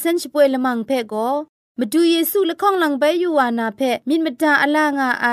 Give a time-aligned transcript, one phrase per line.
[0.00, 1.30] เซนช่วยละมังเพ่ก็
[1.80, 5.26] มาดูเยซูละข้องหลังใบยูวานาเพ่มินมตาอลางาไอ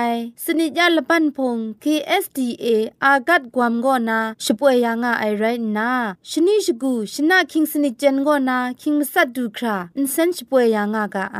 [0.45, 2.65] สนิจยาละปันพง KSDA
[3.03, 5.43] อากัดกวามกอนาช่วยยางาไอไร
[5.77, 5.91] นา
[6.29, 11.37] ชนิชกูชนะคิงสนิจเจนกอนาคิงมัสัดดูคราอินเซนช่วยยางากาไ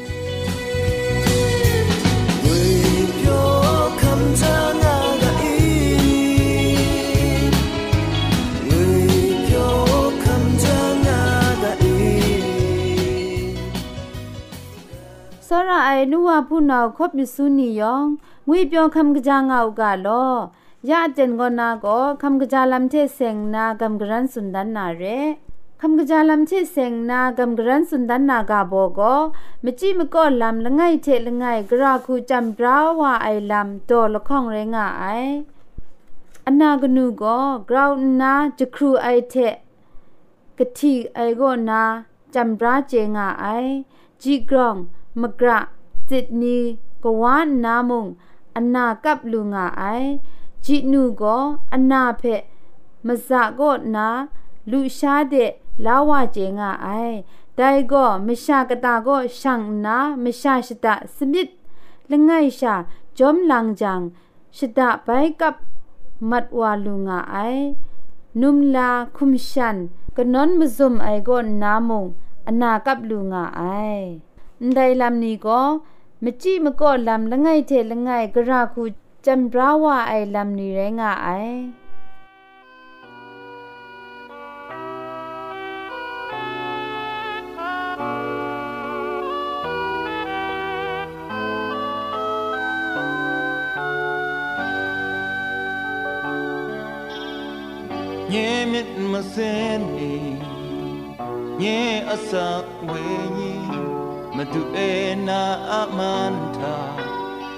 [15.53, 18.05] ซอรရအိนငวနူဝูုနောခော့ပစုနီယောင
[18.49, 19.81] ยေပြောခမ်ကကางาာา်က
[20.89, 21.85] ยาเจนกอนาก
[22.23, 25.03] คำกะจาลำเชเซงนากำกรันสุนดันนาเร
[25.81, 29.15] คำกะจาลำเชเซงนากำกรันสุนดันนากาโบก็
[29.63, 35.03] มจิมกอลำลงไงเชลงไงกราคูจำกราวาไอลำโตละข้องเรงาไอ
[36.47, 37.39] อนากนูก็
[37.69, 39.35] กราวนาจะครูไอเท
[40.57, 41.83] กะทีไอโกนา
[42.33, 43.45] จำราเจงาไอ
[44.21, 44.75] จีกรอง
[45.19, 45.59] มกระ
[46.09, 46.57] จิตนี
[47.03, 48.05] กวานามุง
[48.55, 49.83] อนากับลุงาไอ
[50.65, 51.37] จิตนูก็
[51.73, 52.41] อนาเพะ
[53.05, 54.07] มะสะก็นา
[54.71, 55.51] လူရှားတဲ့
[55.85, 57.17] လာဝကျင်ကအိုင်
[57.57, 61.49] တိုင်ကောမရှာကတာကောရှန်နာမရှာရှိတာစမစ်
[62.09, 62.73] လငိုင်ရှာ
[63.17, 64.01] ဂျုံလန်ဂျန်
[64.57, 65.57] ရှိတာဘိုင်ကပ်
[66.29, 67.65] မတ်ဝါလူငါအိုင်
[68.39, 69.77] နုမ်လာခုမ်ရှန်
[70.17, 72.03] ကနွန်မဇုံအိုင်ကောနာမုံ
[72.49, 74.07] အနာကပ်လူငါအိုင်
[74.75, 75.61] ไดลำนี้ก็
[76.23, 78.83] มจีมก็ลำละไงเทละไงกระราคู
[79.25, 81.29] จำราวาไอลำนี้ไรงาไอ
[98.35, 100.11] ညင်မြင့်မစင်းနေ
[101.61, 102.31] ညင်အစ
[102.89, 103.90] ဝေးကြီး
[104.35, 104.77] มาดูเอ
[105.27, 106.77] นาอามันทา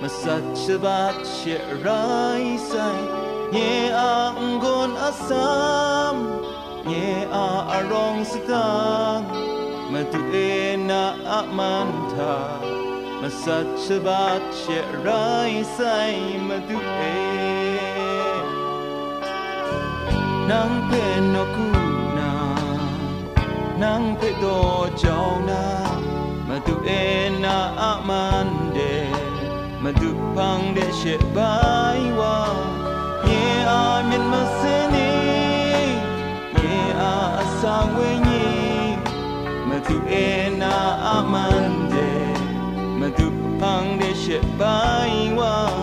[0.01, 1.39] มาสัจฉบัดเช
[1.85, 2.03] รา
[2.41, 2.73] ยใส
[3.51, 3.57] เย
[3.99, 5.77] อาองกนอาสา
[6.13, 6.15] ม
[6.87, 6.91] เย
[7.33, 8.77] อาอารองสตา
[9.17, 9.19] ง
[9.91, 10.35] มาดูเอ
[10.89, 12.35] นาอามันทา
[13.21, 14.63] มาสัจฉบัดเช
[15.05, 15.79] รายใส
[16.47, 16.97] มาดูเอ
[20.49, 21.69] นางเป็นนกู
[22.17, 22.33] นา
[23.81, 25.19] นางเป็นตัวเจ้า
[25.51, 25.82] นาย
[26.65, 26.89] သူအ
[27.43, 29.05] နာအမန်တဲ့
[29.83, 32.37] မသူဖန်တဲ့ရှေဘိုင်ဝါ
[33.27, 34.61] ယေအာမြင်မစ
[34.93, 35.11] နေ
[36.61, 38.93] ယေအာအစာဝင်းကြီး
[39.69, 40.15] မသူအ
[40.61, 40.77] နာ
[41.07, 42.23] အမန်တဲ့
[42.99, 43.27] မသူ
[43.59, 45.82] ဖန်တဲ့ရှေဘိုင်ဝါ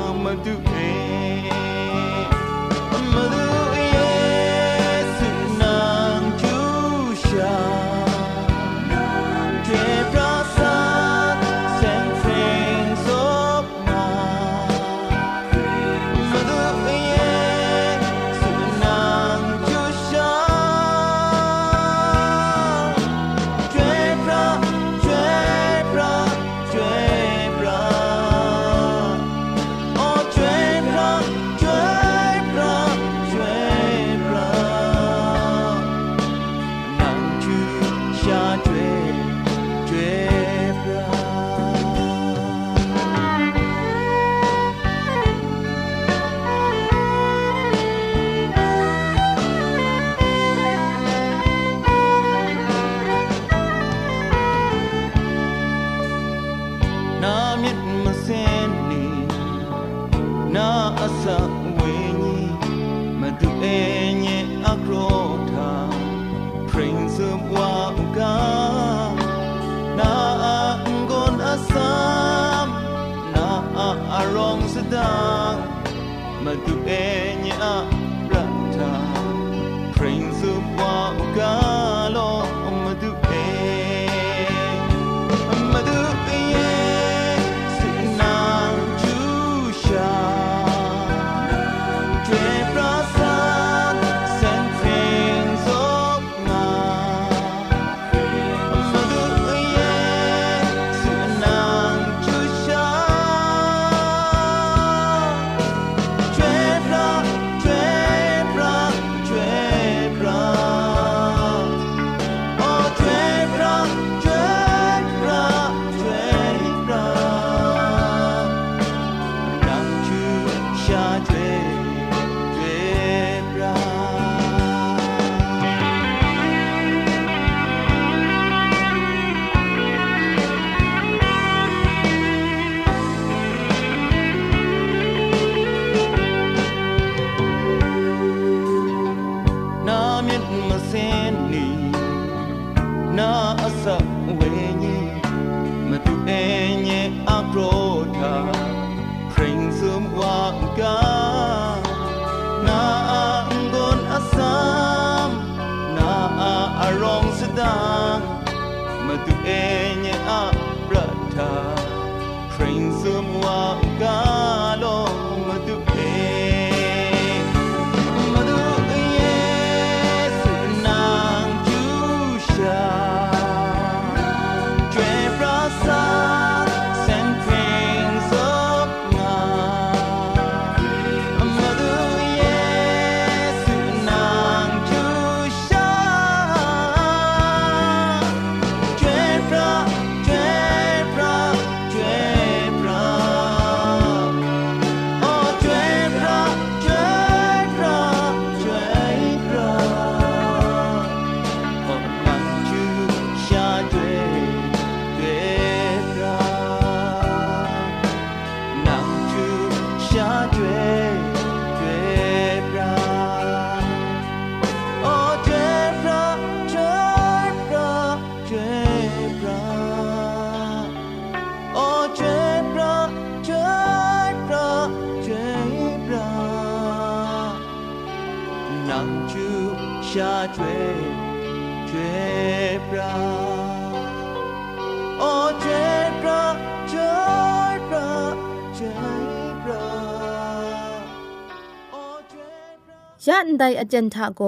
[243.63, 244.43] ไดอาจารย์ทะโก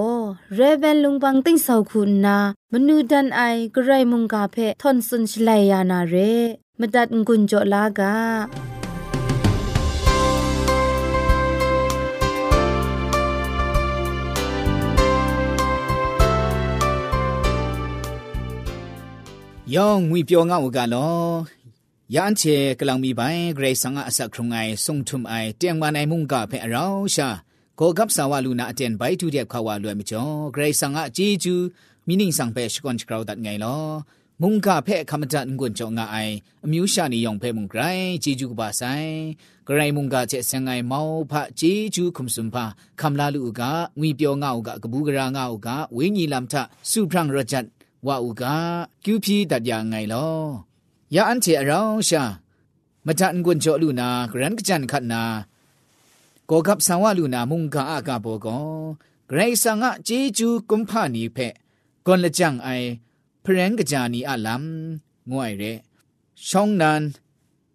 [0.55, 2.39] เรเวนลุงบังติ้งสาคุณนา
[2.73, 3.41] มนูดันไอ
[3.75, 6.15] กระไรมุงกาเพทอนสุนชเลยานาเร
[6.81, 8.17] มดัดงุนจลากา
[19.75, 21.27] ယောင်ငွေပြောငောက်ကလော
[22.15, 27.31] ယန်ချေကလောင်မီပိုင်ဂရေဆန်ကအဆက်ခုံငိုင်ဆုံထုမိုင်တຽງမနိုင်မုန်ကဖဲအရောရှာ
[27.85, 31.63] ကိုကပ်ဆာဝလူနာအတန်ဘိုက်တူတဲ့ခါဝလွယ်မကျော်ဂရိတ်ဆန်ကအကြီးကျူး
[32.07, 33.85] မိနင်းဆောင်ပဲရှကွန်ချ်ကရောဒတ်ငိုင်လော
[34.43, 36.35] မုန်ကဖဲခမတန်ကွန်ကျော်ငါအိုင်
[36.65, 39.09] အမျိုးရှာနေရောင်ဖဲမုန်ဂရိုင်းဂျီဂျူကပါဆိုင်
[39.67, 42.57] ဂရိုင်းမုန်ကချက်ဆန်ငိုင်မောင်ဖဂျီဂျူခုံစွန်ဖ
[43.01, 43.63] ခမလာလူက
[44.01, 46.55] ငွေပြောငါဥကကပူးကရာငါဥကဝိညာဉ်လမ်ထ
[46.91, 47.67] စုဖရန်ရဂျတ်
[48.07, 48.43] ဝါဥက
[49.05, 50.43] ကျူဖီတတ်ရငိုင်လော
[51.15, 52.23] ရအန်ချေအရောင်းရှာ
[53.07, 55.25] မတန်ကွန်ကျော်လူနာဂရန်ကကြန်ခတ်နာ
[56.55, 58.81] ကိုကပ်ဆံဝလူနာမုန်ကာအကဘောကော
[59.31, 61.53] ဂရိဆာငါဂျေဂျူကွန်ဖာနီဖက်
[62.07, 62.89] ကွန်လကြံအိုင်
[63.45, 64.65] ဖရန်ကကြာနီအလမ်
[65.31, 65.73] ငွိုင်ရဲ
[66.49, 67.03] ရှောင်းနန်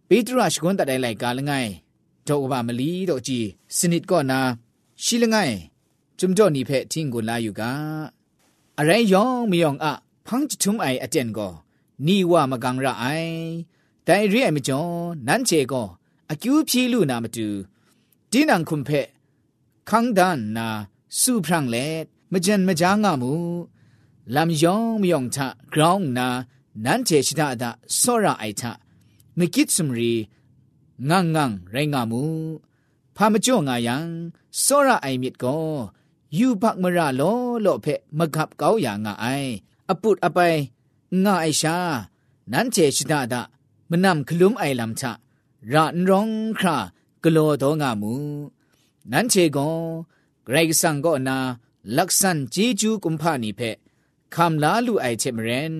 [0.07, 1.69] ပေတရရှ်ကွန်တတိုင်လိုက်ကာလငိုင်
[2.27, 3.45] တော့ဘာမလီတော့ကြည်
[3.77, 4.39] စနစ်ကောနာ
[5.03, 5.55] ရှိလငိုင်
[6.19, 7.71] จุมจ่อนี่เพ่ทิ้งกุลาอยู่กา
[8.77, 9.93] อะไรยองไม่ยองอะ
[10.25, 11.49] พังจะทุ่มไออเจนก็
[12.05, 13.05] นี่ว่ามากังระไอ
[14.03, 14.81] แต่เรียไม่จ่อ
[15.27, 15.83] นั้นเชก็
[16.29, 17.47] อากิวพี่ลูนามาดู
[18.31, 18.91] ดินังคุมเพ
[19.89, 20.67] คังดานนา
[21.19, 21.75] สุพรังเล
[22.31, 23.33] มจันมจางามู
[24.35, 26.27] ลำยองมยองทะกรองนา
[26.85, 27.69] นันเจชิดาดา
[27.99, 28.71] สระไอทะ
[29.37, 30.13] มกิดสมรี
[31.09, 32.23] งังงังไรงามู
[33.15, 34.07] พามจ่องายัง
[34.63, 35.59] สระไอมิดก็
[36.37, 37.21] ยูปักมระโล
[37.61, 37.85] โลเพ
[38.17, 39.25] มกับเกาอย่างงาไอ
[39.89, 40.39] อปุดอไป
[41.23, 41.77] งาไอชา
[42.51, 43.41] นันเจชิดาดา
[43.89, 45.11] มนำคลุมไอลำทะ
[45.73, 46.29] รานร้อง
[46.59, 46.77] ครา
[47.29, 48.13] ကလောတော်ငါမူ
[49.11, 49.87] နန်ချေကွန်
[50.47, 51.37] ဂရိတ်ဆန်ကောနာ
[51.95, 53.69] လက်ဆန်ဂျီဂျူကွန်ဖာနီဖဲ
[54.33, 55.73] ခမ်လာလူအိုက်ချေမရန်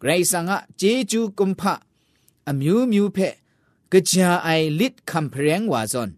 [0.00, 1.74] ဂရိတ်ဆန်ကဂျီဂျူကွန်ဖာ
[2.48, 3.28] အမျိုးမျိုးဖဲ
[4.10, 6.10] ကြာအိုင်လစ်ကမ်ပရန်ဝါဇွန်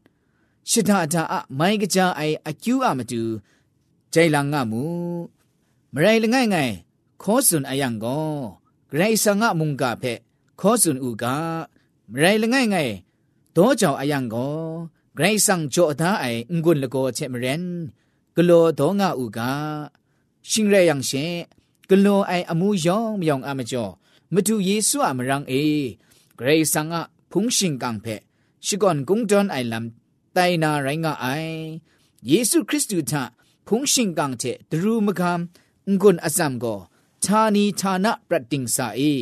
[0.71, 3.23] ရှဒတာအမိုင်းကြာအိုင်အကျူးအမတူ
[4.13, 4.83] ဂျိုင်လာငါမူ
[5.95, 6.73] မရိုင်လငိုင်ငိုင်
[7.23, 8.29] ခောစွန်အယံကော
[8.91, 10.13] ဂရိတ်ဆန်ကမုန်ကဖဲ
[10.61, 11.25] ခောစွန်ဥက
[12.15, 12.93] မရိုင်လငိုင်ငိုင်
[13.57, 14.61] တော့ကြောင့်အယံကို
[15.17, 17.63] ဂရိတ်ဆောင်ကြောသားအိုင်ငွန်းလကိုချက်မရင်
[18.35, 19.41] ဂလိုတော့ငါဥက
[20.51, 21.25] ရှင်ရယံရှေ
[21.89, 23.93] ဂလိုအိုင်အမှုယောင်မြောင်အမကျော်
[24.33, 25.63] မတူယေဆုအမရံအေ
[26.39, 26.97] ဂရိတ်ဆောင်က
[27.31, 28.21] ဖုန်ရှင်ကံဖက်
[28.67, 29.87] ရှိကွန်ကုံတွန်အိုင်လမ်
[30.37, 31.55] တိုင်နာရိုင်းကအိုင်
[32.31, 33.13] ယေရှုခရစ်တုထ
[33.67, 36.79] ဖုန်ရှင်ကံတဲ့ဒရူမကံငွန်းအစမ်ကို
[37.25, 39.13] ဌာနီဌာနပရတင်စာအေ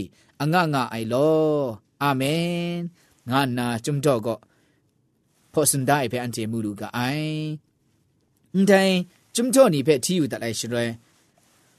[0.42, 1.50] အငငအိုင်လော
[2.02, 2.60] အာမင်
[3.28, 4.36] ငါနာจุမ်ကြော့ကော
[5.52, 7.32] ဖောစန်ဒိုင်ဖဲအန်တီမူလူကအိုင်
[8.54, 8.92] အန်တိုင်
[9.36, 10.84] จุမ်ကြော့နီဖဲတီယူတလိုက်ရှရဲ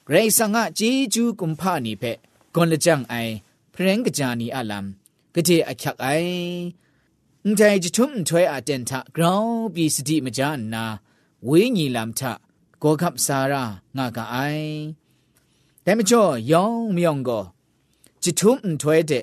[0.08, 2.12] ဂရေဆန်ငါဂျီဂျူကွန်ဖာနီဖဲ
[2.54, 3.34] ဂွန်လကြန်အိုင်
[3.74, 4.86] ဖရန်ကဂျာနီအလမ်
[5.36, 6.36] ကတိအချက်အိုင်
[7.44, 10.42] အန်တိုင်ဂျွမ်ထွဲအတန်တာဂရောင်းပီစတိမကြ
[10.74, 10.84] နာ
[11.48, 12.22] ဝေးညီလမ်ထ
[12.84, 13.64] ကောကပ်စာရာ
[13.98, 14.72] ငါကအိုင်
[15.86, 17.44] တဲမကျော်ယောင်းမြောင်းကော
[18.24, 19.14] จิทุมถวยเด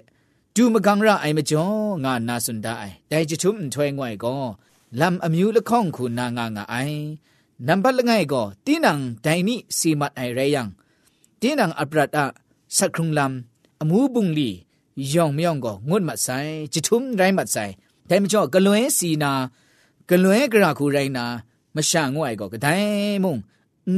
[0.60, 1.66] จูมกังระไอมจ่อ
[2.04, 4.34] งานาสุนดาไอแต่จะชุมถวยง่วยก็
[5.00, 6.76] ลำอมิวละข้องคุณนางางาไอ
[7.66, 10.68] นับละไงก็ตีนังไดนี่สีมัดไอไรยัง
[11.40, 12.24] ตีนังอัปรัดอะ
[12.76, 14.50] สักครุงลำอมูบุงลี
[15.12, 16.28] ยองมยองก็งดมัดไซ
[16.72, 17.56] จิทุมไรมัดไซ
[18.06, 19.32] แต่มจ่อกะลวยสีนา
[20.10, 21.24] กะลวยกระคูไรนา
[21.74, 22.68] มะชะง่วยก็กะได
[23.24, 23.36] มุง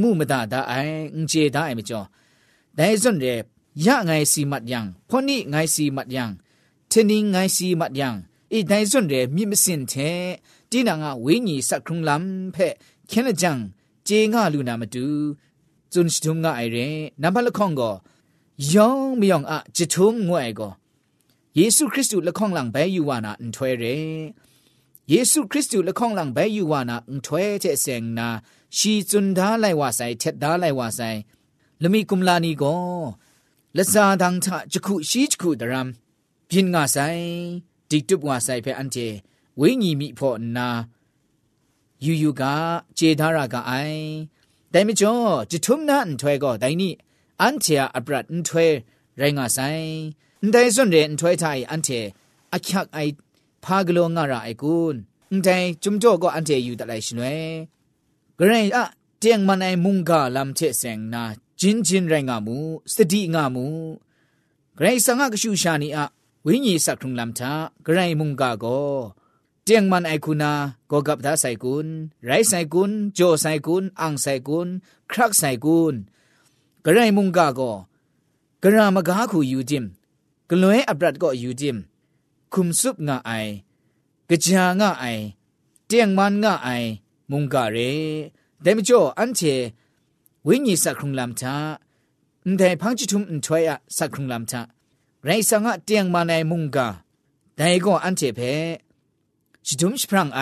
[0.01, 0.73] มุมตาดาไอ
[1.15, 2.01] อุเจดาไอมจ่อ
[2.75, 3.25] ไดซุนเร
[3.85, 6.31] ยะไงสีมัดยังพ่อนี่ไงสีมัดยัง
[6.93, 10.37] 天灵爱西马样，一代尊人密不信天，
[10.69, 13.71] 只能啊为你杀空蓝佩，看了讲，
[14.03, 14.99] 这我路那么多，
[15.89, 18.03] 尊是同爱人，哪怕了看过，
[18.57, 19.63] 用不用啊？
[19.71, 20.79] 只同我爱过，
[21.53, 24.33] 耶稣基督了看人白有话那唔推人，
[25.05, 31.23] 耶稣基督了看人白有话那唔推这生那，是尊他来话塞，贴他来话塞，
[31.77, 33.15] 那咪 kumla 尼个，လ
[33.81, 35.95] က်စားတန်းချခုရှိခုတရမ်
[36.53, 37.23] ပြင်းငါဆိုင်
[37.89, 39.07] ဒီတုပ်ငါဆိုင်ဖဲအန်တီ
[39.59, 40.69] ဝိညာဉ်မိဖို့နာ
[42.03, 42.43] ယူယူက
[42.97, 44.01] ခြေထားရကအိုင်
[44.73, 46.89] ဒိုင်မကျော်ဂျထုမနာအန်ထွဲကောဒိုင်နီ
[47.41, 48.65] အန်ချာအပရတ်အန်ထွဲ
[49.19, 49.87] ရိုင်းငါဆိုင်
[50.53, 51.99] ဒိုင်စွန်ရဲအန်ထွဲထိုင်အန်တီ
[52.55, 53.11] အချက်အိုင်
[53.63, 54.97] ဖာဂလောငါရအိုင်ကွန်း
[55.45, 57.37] ဒိုင်ဂျုံကြောကောအန်တီယူတလိုက်ရှင်ဝဲ
[58.37, 58.79] ဂရင်အ
[59.23, 61.23] တຽງမနိုင်မုန်ကလမ်ချေဆင်နာ
[61.59, 62.57] ဂျင်းဂျင်းရိုင်းငါမူ
[62.93, 63.65] စတိငါမူ
[64.77, 66.01] ဂရိတ်ဆန်ငါကရှူရှာနီအ
[66.47, 67.53] ဝိညာဉ်สักทุงลำชา
[67.85, 68.65] ไกรมุงกาโก
[69.65, 70.53] เจียงมันไอคุณา
[70.87, 71.87] โกกับดาไซกุน
[72.25, 74.67] ไรไซกุนโจไซกุนอังไซกุน
[75.11, 75.95] ครักไซกุน
[76.83, 77.59] ไกรมุงกาโก
[78.63, 79.85] กรามกาคูยูจิม
[80.49, 81.77] กลวยอับรัดก็ยูจิม
[82.53, 83.31] คุมซุปงาไอ
[84.29, 85.05] กะจางาไอ
[85.87, 86.69] เจียงมันงาไอ
[87.31, 87.77] มุงกาเร
[88.61, 89.41] เดมโจอันเช
[90.47, 91.55] วิญญสักครุงลำชา
[92.45, 94.61] อันแต่พังจิทุมอันถวยอะสักครุงลำชา
[95.25, 96.87] ไรสังะเตียงมาในมุงกา
[97.57, 98.39] แต่ก็อันเทเพ
[99.67, 100.41] ชิดุมชพรังไอ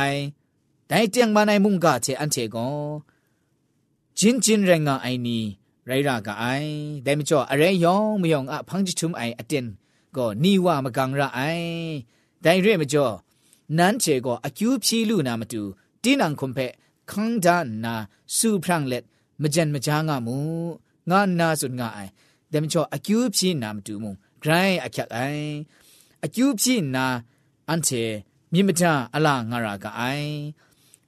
[0.88, 2.68] แต่เตียงมาในมุงกาเทอันเทก็
[4.18, 5.44] จินจินแรงไอนี้
[5.86, 6.46] ไรรากไอ
[7.04, 9.66] แต่ไม่จ่ออะไรยองไม่ยองอะพังจิทุมไออเตียน
[10.16, 11.42] ก็นี่ว่ามะกังระไอ
[12.42, 13.06] แต่เรื่องไม่จ่อ
[13.78, 15.64] นั้นเทก็อคิวพีลูนามาดู
[16.04, 16.60] ตีนังคมเพ
[17.12, 17.96] คังดานนา
[18.36, 19.04] สูพรังเล็ด
[19.42, 20.38] มจันมจางามู
[21.10, 22.00] งานนาสุดงาไอ
[22.50, 25.48] แต่ไม่จ่ออคิวพีนามดูมุงဂရိုင်းအချက်အိုင်
[26.26, 27.06] အကျူးဖြစ်နာ
[27.68, 28.04] အန်တီ
[28.52, 28.82] မြင့်မထ
[29.16, 30.32] အလာငါရာကအိုင်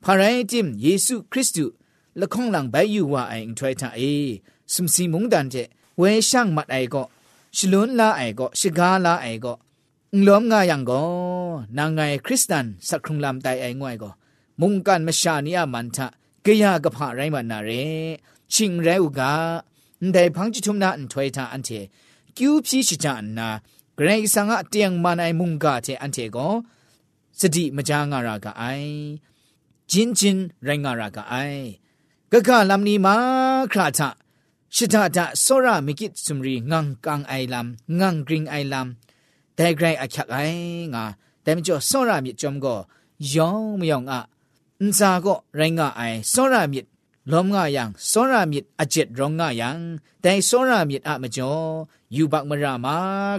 [0.03, 1.65] ဖာရိုင်တင်ယေရှုခရစ်တု
[2.19, 4.11] လခုံလံဘဲယူဝအိုင်ထွိုင်တာအေ
[4.73, 5.67] စမ်စီမုန်တန်တဲ့
[5.99, 7.05] ဝဲရှန့်မတ်အိုင်ကော
[7.57, 9.55] ရှလွန်းလာအိုင်ကောရှကားလာအိုင်ကော
[10.25, 11.03] ล้อมงายังก็
[11.77, 14.11] นางไงคริสตันสักครุงลำไตไอง่วยก็
[14.61, 16.07] มุงกันมชานิอามันทะ
[16.45, 17.71] กยากระพาไรมันนาเร
[18.53, 19.33] ชิงไรอุกา
[20.13, 21.69] ได้พังจุชุมนาอันถวยทาอันเท
[22.37, 23.49] กิวพี่ชิจานนา
[23.95, 26.37] เกรงสังอะเตียงมันไอมุงกาเทอันเทโก
[27.39, 28.63] สติมจางารากะไอ
[29.91, 31.33] จินจินไรงารากะไอ
[32.31, 33.15] กะกะลัมนีมา
[33.71, 34.09] คราทะ
[34.75, 37.67] ชิตาตะโซระมิกิสุมรีงังกังไอลัม
[37.99, 38.87] งังกริงไอลัม
[39.55, 40.37] แต่ไกรอะคักไอ
[40.93, 41.03] งา
[41.41, 42.67] แต่มจ่อโซระมิจอมโก
[43.33, 44.19] ยองมยองอะ
[44.79, 46.81] อุนซาโกไรงะไอโซระมิ
[47.29, 49.69] လောမငါယံစောရမြစ်အကျက်ရောငါယံ
[50.23, 51.67] တိုင်စောရမြစ်အမကျော်
[52.15, 52.87] ယူဘမရမ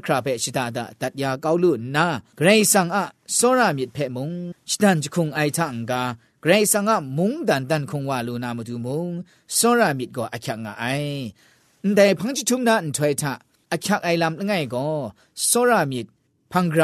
[0.04, 2.06] ခရဖဲ့ရှိတာဒတတ်ယာကောက်လို့နာ
[2.38, 2.98] ဂရိဆန်အ
[3.36, 4.28] စောရမြစ်ဖဲ့မုံ
[4.72, 6.02] စတန်ချခုံအိုက်ထန်ကာ
[6.44, 9.04] ဂရိဆန်ကမုံဒန်တန်ခုံဝါလူနာမတူမုံ
[9.56, 11.20] စောရမြစ်ကိုအချက်ငါအိုင်
[11.98, 13.24] တိုင်ဖန်ချထုံနာအန်ထွေထ
[13.74, 14.94] အချက်အိုင်လမ်ငိုင်ကို
[15.48, 16.06] စောရမြစ်
[16.52, 16.80] ဖန်ဂရ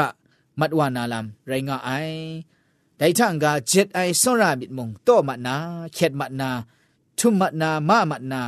[0.59, 2.21] မတ်ဝနာလမ်ရိုင်ငါအိုင်
[2.99, 5.57] ဒိုင်ထန်ကဂျက်အိုင်စောရမြစ်မုံတော့မနာ
[5.97, 6.51] ချက်မနာ
[7.19, 8.41] ทุมัดนามามัดนา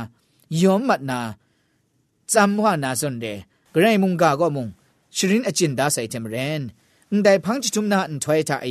[0.62, 1.20] ยอมมัดนา
[2.32, 3.26] จำว่านาสนเด
[3.74, 4.68] กรมุงกาก็มุง
[5.16, 6.62] ชรินอจินดาใส่เทมเรน
[7.22, 8.68] ได้พังจิตุมนาอันถอยทาไอ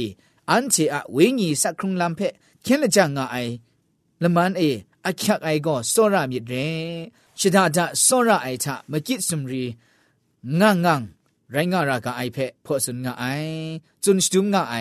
[0.52, 3.38] อันเจอะเวงีสักครุงลำเพะเขียนละจังงาไอ
[4.24, 4.64] ละมันเอ
[5.06, 6.56] อักยักไอก็สรามิดเร
[7.40, 9.64] ชิดาดาสราไอทะมกิสุมรี
[10.62, 11.02] งังงัง
[11.52, 13.26] ไรงารากาไอเพะพอสุนงาไอ
[14.04, 14.76] จุนชุมงาไอ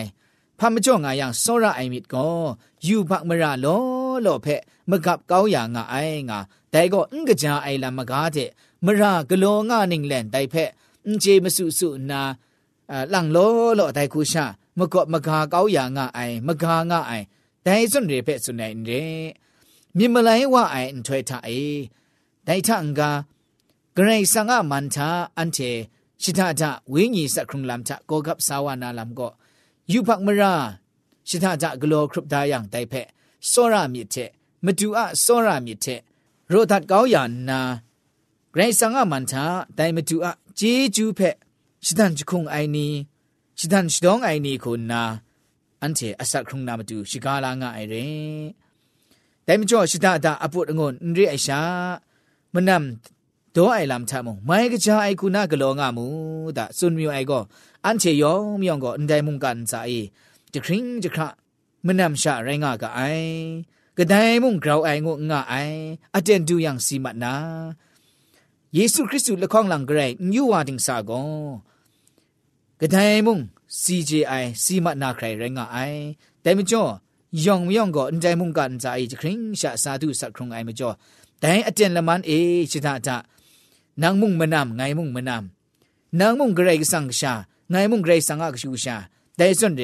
[0.58, 2.28] พามจ่องายังสราไอมิดก็
[2.84, 6.38] อยู่บักมราลอလော့ဖက်မကပ်ကောင်းရာငါအိုင်ငါ
[6.72, 8.50] ဒိုင်ကောအင်္ဂကြာအိုင်လာမကားတဲ့
[8.86, 10.70] မရဂလောငါနင်းလန်ဒိုင်ဖက်
[11.06, 12.20] အင်ဂျေမဆုဆုနာ
[13.12, 14.44] လန်လောလော့ဒိုင်ခုရှာ
[14.78, 17.26] မကော့မကားကောင်းရာငါအိုင်မကားငါအိုင်
[17.66, 19.24] ဒိုင်စွန်ရဖက်စွန်နိုင်တဲ့
[19.96, 21.78] မြင်မလိုင်းဝအိုင်ထွဲထအေး
[22.46, 23.10] ဒိုင်ထအင်္ဂါ
[23.96, 25.70] ဂရိဆန်ငါမန်တာအန်တေ
[26.22, 29.32] ရှိတာတာဝိညာဉ်စခုံလမ်ချကောကပ်ဆာဝနာလမ်ကော
[29.92, 30.52] ယူဖက်မရာ
[31.28, 33.08] ရှိတာတာဂလောခရပဒါယံတိုင်ဖက်
[33.50, 34.28] စောရမြစ်တဲ့
[34.64, 36.00] မတူအစောရမြစ်တဲ့
[36.52, 37.60] ရိုဒတ်ကောင်းယာနာ
[38.52, 39.44] ဂရိဆန်ကမန်တာ
[39.76, 41.36] တိုင်မတူအဂျေဂျူးဖက်
[41.86, 42.86] ရှဒန်ချခုံအိုင်နီ
[43.60, 45.02] ရှဒန်ရှဒေါငအိုင်နီကိုနာ
[45.80, 48.46] အန်တီအစခုံနာမတူရှီကာလာငါအိုင်ရင်
[49.46, 51.58] တိုင်မကျော်ရှဒတာအပုတ်ငုံနရိအရှာ
[52.54, 52.84] မနမ်
[53.56, 56.04] ဒေါ်အိုင်လမ်ချမုံမိုင်ကကြအိုင်ကူနာကလောငါမူ
[56.56, 57.42] ဒါဆွန်မြူအိုင်ကော
[57.84, 60.00] အန်တီယောမြောင်ကောအန်တိုင်မုန်ကန်စာအေ
[60.52, 61.28] ဒီခရင်ဒီခရာ
[61.86, 63.30] မနမ်ရှာရိုင်းငါကအိုင်
[63.98, 65.78] ကဒိုင်မုန်ကြောက်အိုင်ကိုငါအိုင်
[66.16, 67.34] အတန်တူយ៉ាងစီမနာ
[68.76, 71.34] ယေရှုခရစ်သူလက်ခေါင်လံဂရိတ်ညူဝါဒင်းစာကွန်
[72.80, 73.42] ကဒိုင်မုန်
[73.82, 76.02] CJI စီမနာခရိုင်ရိုင်းငါအိုင်
[76.44, 76.90] တိုင်မကျော်
[77.44, 80.94] ယောင်ယောင်ကိုအန်တိုင်မုန်ကန်စာအိခရင်ရှာစာသူစခရုံအိုင်မကျော်
[81.42, 82.38] တိုင်အတန်လမန်အေ
[82.70, 83.16] ချစ်တာတာ
[84.02, 87.32] นางมุ่งมานำไงมุ่งมานำนางมุ่งเกรกสังชา
[87.70, 88.96] ไงมุ่งเกรสังอากชูชา
[89.36, 89.82] แต่ส่วนเด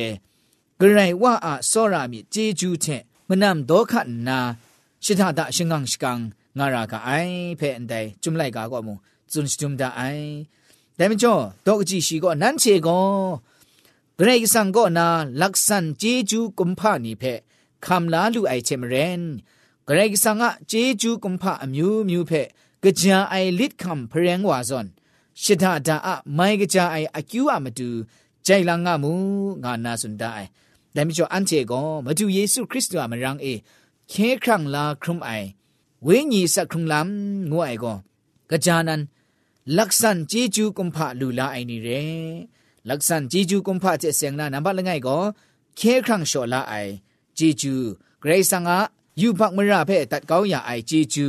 [0.78, 3.92] ဂရိုင်ဝါအာစောရာမီဂျေဂျူးချက်မနမ်ဒေါခ
[4.28, 4.38] နာ
[5.04, 6.20] ရှိထဒရှင်ငန်းရှကန်
[6.58, 8.98] ငါရာကအိုင်ဖဲအန်တိုင်ဂျုံလိုက်ကာကောမွန်
[9.32, 10.26] ဇွန်ဂျုံဒအိုင်
[10.98, 13.06] ဒါမကျော်ဒေါကကြည့်ရှိကောနန်းချေကော
[14.18, 15.06] ဂရိုင်ဆန်ကောနာ
[15.40, 17.32] လက်ဆန်ဂျေဂျူးကွန်ဖာနီဖဲ
[17.84, 19.22] ခမ်လာလူအိုင်ချေမရန်
[19.88, 22.40] ဂရိုင်ဆန်ကဂျေဂျူးကွန်ဖာအမျိုးမျိုးဖဲ
[23.00, 24.86] ကြာအိုင်လစ်ခံဖရန်ဝါဇွန်
[25.42, 27.88] ရှစ်ထဒအမိုင်ကြာအိုင်အကျူအမတူ
[28.46, 29.12] ဂျိုင်လာငါမူ
[29.64, 30.50] ငါနာစွန်ဒအိုင်
[30.96, 33.46] แต่ไม่ชอบอันเจก็มาดูเยซูคริสต์ว่ามันรังเอ
[34.10, 35.30] แค่ครั้งละครุมไอ
[36.04, 37.94] เวญีสักครุงลำงัวไอก็
[38.50, 39.00] กระจานัน
[39.76, 41.90] ลักษันจีจูกุมภะลูลาไอนี่เร
[42.88, 45.18] ลักษันจีจูกุมภะเจเสียงนานับบัลงไงก็
[45.76, 46.74] แค่ครั้งโชลาไอ
[47.38, 47.74] จีจู
[48.20, 48.80] เกรซังอะ
[49.20, 51.26] ยูบักมราเพตัดเกาอย่าไอจีจู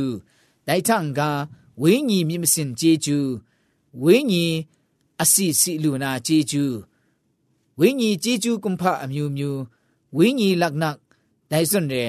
[0.64, 1.30] ได้ทั้งกา
[1.80, 3.18] เวญีมีมสินจีจู
[4.00, 4.46] เวญี
[5.20, 6.64] อสิสิลูนาจีจู
[7.80, 9.60] ဝိညာဉ်ကြီးကျူးကွန်ဖအမျိုးမျိုး
[10.16, 10.96] ဝိညာဉ်လက်နက်
[11.50, 12.06] ဒိုင်စွန်ရဲ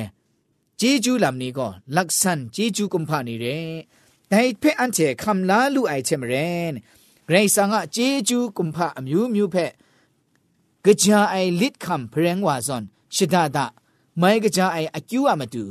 [0.80, 3.56] ကြီးကျူးလမ်နီကောလက်ဆန်ကြီးကျူးကွန်ဖနေရဲ
[4.32, 6.48] ဒိုင်ဖက်အန်ချေခမ်လာလူအိုက်ချေမရဲ
[7.30, 9.72] ဂရိဆာငါကြီးကျူးကွန်ဖအမျိုးမျိုးဖက်
[11.04, 12.84] ကြာအိုင်လစ်ခမ်ဖရင်ဝါဇွန်
[13.16, 13.58] ရှဒဒ
[14.22, 15.64] မိုင်ကြာအိုင်အကျူအမတူ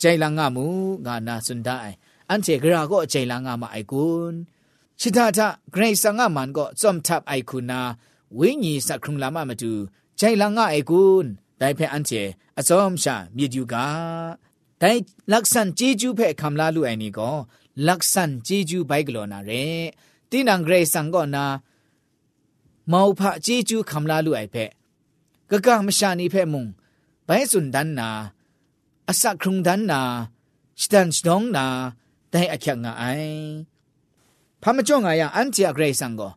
[0.00, 0.66] ဂျိုင်လာငါမူ
[1.06, 1.96] ငါနာစွန်ဒအိုင်
[2.28, 4.34] အန်ချေဂရာကောဂျိုင်လာငါမအိုက်ကွန်
[5.00, 7.80] ชิดาทะเกรงสังอามันก็จอมทับไอคุณา
[8.38, 9.72] ဝိညာဉ်စခရုံလာမမတူ
[10.18, 11.26] ใจลังง่ายกุน
[11.58, 12.24] ได้เพื่อันเจอ
[12.68, 13.86] สอมชามีดยูกา
[14.78, 14.90] ได้
[15.32, 17.32] ลักษันจีจูเพ่คำลาลูไอนี่ก็
[17.88, 19.52] ลักษันจีจูไปกลอนาเร
[20.30, 21.44] ตีนังเกรสังก็นา
[22.88, 24.64] เมาพระจีจูคำลาลูไอเพ่
[25.50, 26.66] ก็กางมชานีเพ่มุง
[27.24, 28.08] ไปสุนดันนา
[29.08, 30.00] อสักครุงดันนา
[30.82, 31.66] สตันสดองนา
[32.30, 33.00] ได้อคยงไง
[34.62, 36.30] พระมจ่องไงอันเจอเกรสังก็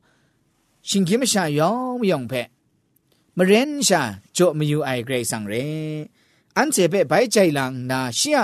[0.89, 2.47] ရှင်ကိမရှာယောင်မယောင်ဖက်
[3.37, 4.01] မရင်ရှာ
[4.35, 5.63] ကြော့မယူအိုင်ဂရိတ်ဆောင်ရဲ
[6.57, 8.39] အန်ချေဖက်ဘိုက်ချိုင်လန်နာရှီယ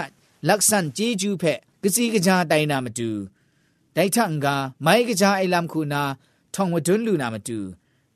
[0.48, 3.10] လက်ဆန်ဂျီဂျူဖက်ကစီကကြတိုင်နာမတူ
[3.96, 4.46] ဒိုက်ထန်က
[4.86, 6.02] မိုင်ကကြအိုင်လမ်ခုနာ
[6.54, 7.58] ထောင်ဝဒွန်းလူနာမတူ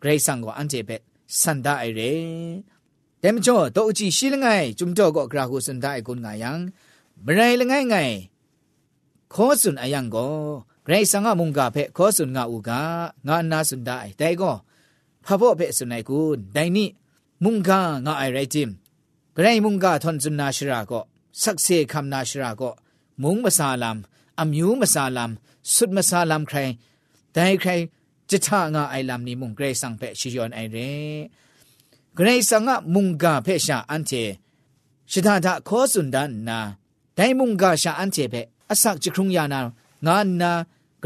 [0.02, 1.02] ဂရိတ်ဆောင်ကိုအန်ချေဖက်
[1.42, 2.02] စန္ဒအိုင်ရဲ
[3.22, 6.52] တဲမကျော်တော့အကြည့်ရှိလငိုင်ဂျုံတော့ကောဂရာဟုစန္ဒအိုင်ကုန်ငါယံ
[7.26, 8.16] မရိုင်လငိုင်ငိုင်
[9.34, 10.30] ခေါ်စွန်အယံကော
[10.88, 12.72] ဂရိဆန်ငါမုန်ကဖဲခောဆွန်ငါဥက
[13.28, 14.58] ငါနာဆွန်ဒိုင်တိုင်ကော
[15.26, 16.20] ဖဘော့ဖဲဆွန်နိုင်ကူ
[16.56, 16.86] ဒိုင်နိ
[17.44, 17.80] မုန်ကငါ
[18.20, 18.70] အိုင်ရိုက်တင်
[19.36, 21.04] ဂရိမုန်ကထွန်ဆွန်နာရှရာကော
[21.42, 22.74] ဆက်ဆေခမ်နာရှရာကော
[23.24, 23.96] မုန်မဆာလမ်
[24.42, 25.32] အမျိုးမဆာလမ်
[25.74, 26.72] ဆွတ်မဆာလမ်ခိုင်
[27.36, 27.84] ဒိုင်ခိုင်
[28.30, 30.78] จิตางาไอลำนี้มุงเกรสังเพชิยอนไอเร
[32.16, 34.12] เกรสังะมุงกาเพชาอันเจ
[35.12, 36.60] ชิตาทะขอสุนดันนา
[37.16, 38.36] ไดมุงกาชาอันเจเพ
[38.70, 39.60] อสักจิครุงยานา
[40.08, 40.52] งานนา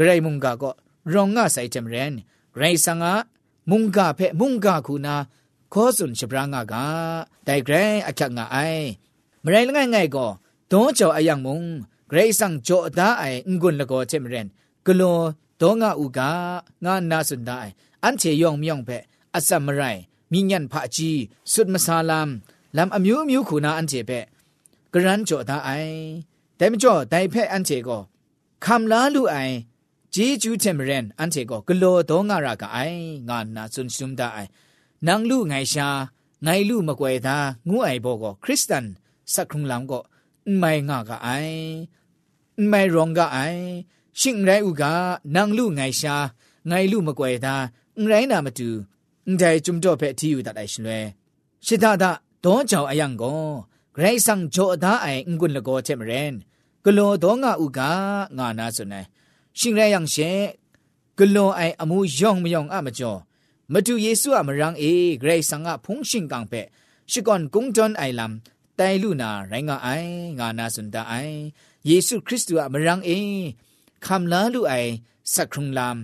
[0.08, 0.74] ရိတ်မုန်ကာကော
[1.12, 2.10] ရောင်ငါဆိုင်ချင်ရင်
[2.54, 3.12] ဂရိတ်ဆန်ငါ
[3.70, 5.14] မုန်ကာဖဲမုန်ကာခုနာ
[5.72, 6.74] ခောစွန်ချပရာငါက
[7.46, 8.86] ဒိုင်ဂရိတ်အချက်ငါအိုင်
[9.44, 10.30] မရိုင်းငိုင်ငိုင်ကော
[10.72, 11.66] ဒုံးချောအယံမုန်
[12.10, 14.48] ဂရိတ်ဆန်ကြောဒါအိုင်ငွန်းလကောချင်ရင်
[14.84, 15.20] ဂလော
[15.60, 16.20] ဒေါငါဥက
[16.84, 17.70] ငါနာစွန်ဒိုင်
[18.02, 18.98] အန်ချေယောင်မြောင်ဖဲ
[19.36, 21.18] အစမရိုင်းမိညံဖာကြီး
[21.52, 22.30] ဆွတ်မဆာလမ်
[22.76, 24.20] လမ်အမျိုးမျိုးခုနာအန်ချေဖဲ
[24.94, 25.70] กรันจ่อตาไอ
[26.56, 27.98] แต่ไม่จ่อไดแพ่อันเจก็
[28.64, 29.34] คำลาลูไอ
[30.20, 32.78] จีจูเทมเรนอันเทก็กโลโตงารากไอ
[33.28, 34.46] งานนาซุนซุมดาไอ
[35.06, 35.88] นางลู่ไงชา
[36.42, 37.36] ไงลู่มะกวยดา
[37.68, 38.84] งูไอโบก็คริสเตียน
[39.34, 39.98] สักครุงลำก็
[40.58, 41.28] ไม่งากไอ
[42.66, 43.38] ไม่รองกไอ
[44.20, 44.92] ชิงไรอุกา
[45.34, 46.16] นางลู่ไงชา
[46.66, 47.54] ไงลู่มะกวยดา
[48.06, 48.68] ไรนามาดู
[49.38, 50.88] ใจจุมจ่อเปที่อยู่ตัดไอชิลเว
[51.66, 52.10] ชิดาดา
[52.44, 53.40] တောကြောင့်အယံကို
[53.96, 56.32] ဂရိတ်ဆန်ဂျိုအသားအိုင်ငွန်းလကိုချက်မရင်
[56.84, 57.80] ဂလိုတော့ငါဥက
[58.36, 59.02] ငါနာစွနေ
[59.60, 60.30] ရှင်ရယံရှေ
[61.16, 63.18] ဂလွန်အိုင် အမှုယောင်မယောင်အမကျော်
[63.72, 64.90] မတူယေစုအမရန်အေ
[65.20, 66.60] ဂရိတ်ဆန်ကဖုန်ရှင်ကံပဲ
[67.10, 68.32] ရှိကွန်ကုံတန်အိုင်လမ်
[68.78, 71.36] တိုင်လူနာရိုင်းကအိုင်ငါနာစန်တအိုင်
[71.88, 73.18] ယေရှုခရစ်တုအမရန်အေ
[74.04, 74.90] ခမ်လာလူအိုင်
[75.32, 75.96] စခရုံလမ်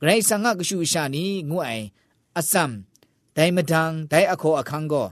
[0.00, 1.84] ဂရိတ်ဆန်ကကရှူရှာနီငွအိုင်
[2.38, 2.72] အစမ်
[3.36, 5.06] ဒိုင်မဒန်ဒိုင်အခေါ်အခန်းကို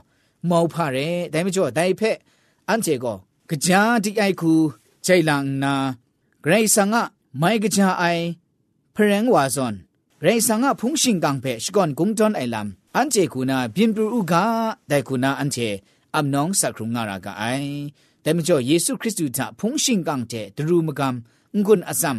[0.49, 2.17] မောက်ဖရဲဒိုင်မကျော်ဒိုင်ဖက်
[2.67, 3.17] အန်ချေကို
[3.65, 4.51] ကြာဒီအိုက်ခု
[5.05, 5.73] ချိန်လန်နာ
[6.43, 6.97] ဂရိတ်ဆန်က
[7.39, 8.05] ไม่กจะไอ
[8.93, 9.75] เพรงวาซอน
[10.21, 15.57] ไรสังะพุงชิงกังเปพชก่อนกุงจอนไอลำอันเจคุณาบินปูอุกาแต่คุณาอันเจ
[16.15, 17.45] อัมน้องสักครุงงารากาไอ
[18.21, 21.15] แต่เมื่อเยซูคริสต์ถ้าพุงชิงกังเจตรูมกรรม
[21.65, 22.17] งุนอซัม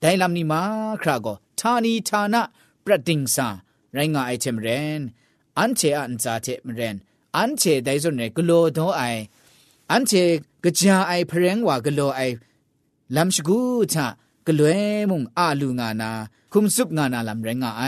[0.00, 0.62] ได้ลำนี้มา
[1.02, 1.28] คราก
[1.60, 2.42] ทานีทานะ
[2.84, 3.48] ประดิงซา
[3.92, 5.00] ไรงาไอเทมเรน
[5.58, 6.96] อันเจอันจาเทมเรน
[7.38, 9.02] อันเจได้ส่วนเนกโลโดไอ
[9.92, 10.12] อันเจ
[10.64, 12.20] กะจาไอเพรงวากโลไอ
[13.16, 13.60] ลำชกู
[13.94, 14.06] ทา
[14.46, 16.10] กล้วยมุงอาลูงานา
[16.52, 17.84] คุมซุบงานาลำแรงไอ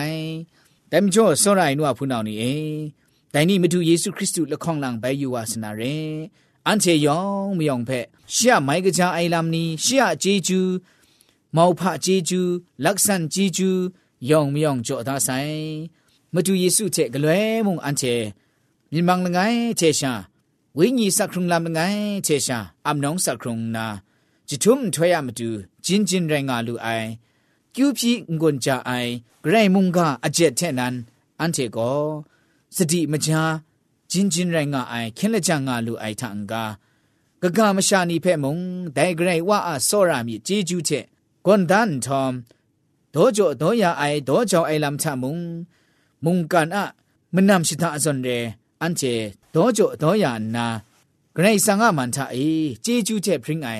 [0.88, 2.44] แต่มจ่อสรายนัวพูนเอานี่เอ
[3.30, 5.82] แต่นี่มาดูเยซูคริสต์ละข้องหลังไปอยู่วาสนาเร
[6.66, 10.60] อันเชยองมยองเพะเชื่อไหมกระจาไอลำนี้เชื่อเจจู
[11.58, 12.40] မောဖဂျေဂျူ
[12.84, 13.70] လက်ဆန်ဂျေဂျူ
[14.28, 15.66] ယောင်မြောင်ကြောသားဆိုင်
[16.34, 18.14] မတူယေစုတဲ့ဂလွဲမုံအန်ချေ
[18.92, 20.12] မြန်မာငငိုင်းချေရှာ
[20.76, 23.86] ဝိညာဉ်စခရုံလမ်ငိုင်းချေရှာအမနောင်စခရုံနာ
[24.48, 25.48] ဂျီထုမ်ထွေရမတူ
[25.86, 26.86] จินจินไรงาลูไอ
[27.74, 28.90] กิวพีงุนจาไอ
[29.42, 30.94] ไกรมุงกาอเจเทนัน
[31.40, 31.78] อันเทโก
[32.76, 33.44] สติมจา
[34.10, 36.64] จินจินไรงาไอคินละจางาลูไอทังกา
[37.42, 38.58] กะกามชานีเพ่มง
[38.94, 40.90] ไดไกรว่าอสอรามีเจจูเท
[41.46, 42.34] กอนดันทอม
[43.14, 45.38] ดอจอดอยาไอดอจอไอลัมทะมุง
[46.24, 46.84] มุงกันอะ
[47.34, 48.28] มนำชิตาอซอนเร
[48.82, 49.02] อันเจ
[49.54, 50.66] ดอจอดอยานา
[51.34, 52.36] ไกรสังอามันทะเอ
[52.82, 53.70] เจจูเทพริงไอ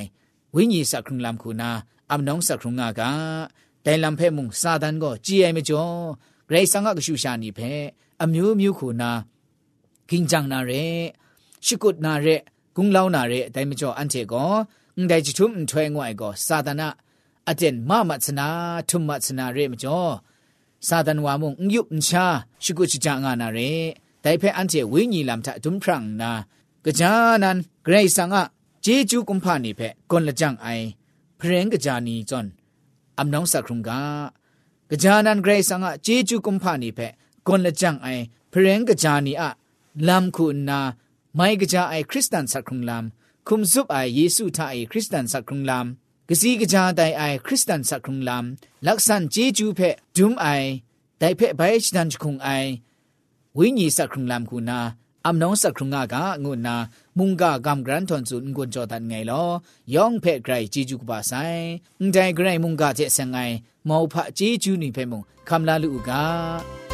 [0.54, 1.70] วิญญีสักครุงลัมคูนา
[2.12, 3.02] အမနောင်းစခုံငါက
[3.84, 5.96] တိုင်လံဖဲမှုစာတန်ကိုကြည်အိမ်မကျော်
[6.48, 7.72] ဂရိတ်ဆောင်ကရှူရှာနေဖဲ
[8.22, 9.10] အမျိုးမျိုးခုနာ
[10.10, 10.82] ကင်းကြံနာရဲ
[11.66, 12.34] ရှီကုတ်နာရဲ
[12.76, 14.52] ဂုံလောင်းနာရဲအတိုင်းမကျော်အန်တေကို
[14.98, 16.88] ငဒိုင်ချွမ်ထွဲငွိုင်ကိုစာတနာ
[17.50, 18.48] အတင်မမစနာ
[18.88, 20.12] ထုမစနာရဲမကျော်
[20.88, 22.24] စာတန်ဝါမုံညုပ်ချာ
[22.64, 23.68] ရှီကုတ်ချာငါနာရဲ
[24.24, 26.32] တိုင်ဖဲအန်တေဝိညာဉ်လမ်တာဒွမ်ဖရန်နာ
[26.84, 27.12] ကကြာ
[27.42, 28.36] နန်ဂရိတ်ဆောင်က
[28.84, 30.86] ဂျေဂျူကွန်ဖာနီဖဲကွန်လကြံအိုင်
[31.44, 32.46] กรงกจานีจอน
[33.18, 34.02] อำนองสักครุงกา
[34.90, 37.00] กจานันเกรสังะเจจูกุมพานีเพ
[37.46, 38.08] กนละจังไอ
[38.52, 39.50] พรงกจานีอะ
[40.08, 40.80] ลำคุณนา
[41.34, 49.80] ไม่กจาไอคริสตันสักครุงลำคุมซุปไอเยซูทาไอคริสตันสักครุงลำกสีกจาไดไอคริสตันสักครุงลำลักษันเจจูเพ
[50.16, 50.46] ดุมไอ
[51.18, 52.48] ไดเพไบชดันจคุงไอ
[53.56, 54.80] วิญญสักครุงลำคุณนา
[55.26, 56.76] อัมน้องสักครุงากะงูนา
[57.18, 59.40] มุงกากำกรันทอนสุนกุนจอดันไงลอ
[59.94, 61.32] ย่องเพ่ไกรจีจุกบาไซ
[62.00, 63.36] อุนใจไกรมุงกาเจสังไง
[63.88, 66.93] มอผะจีจูนี่เพ่มุงคำลาลูกา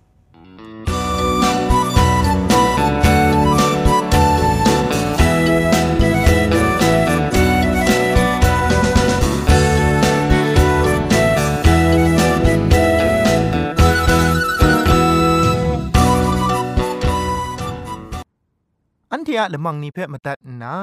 [19.13, 20.77] อันเทียละมังนิเพ่มาตัดนา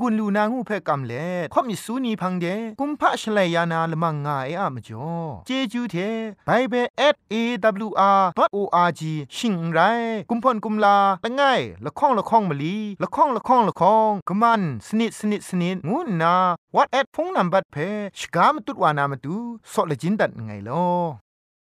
[0.00, 2.46] งุนลูนางูเพ่กำเล่ข่อมิสูนีพังเด
[2.80, 5.10] กุมพะชเลยานาละมังงาเออะมจ้อ
[5.46, 5.94] เจจูเท
[6.46, 7.78] ไปเบสเอวร์ด
[8.54, 9.00] โออาร์จ
[9.36, 9.78] ชิงไร
[10.30, 11.42] กุมพ่นกุมลา ละไง
[11.84, 16.36] ละข้องละข้องมะลี ละข้องละข้องละข้องกะมันสนิดสนิดสนิดงูนา
[16.74, 17.76] วอทแอทโฟนนัมเบอร์เพ
[18.18, 19.36] ชกามตุดวานามตุ
[19.72, 21.21] สอเลจินดัดไงลอ